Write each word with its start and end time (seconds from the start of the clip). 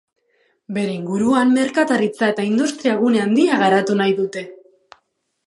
Bere 0.77 0.95
inguruan 0.99 1.53
merkataritza 1.57 2.31
eta 2.33 2.47
industria 2.49 2.97
gune 3.03 3.23
handia 3.27 3.61
garatu 3.67 4.01
nahi 4.03 4.19
dute. 4.23 4.47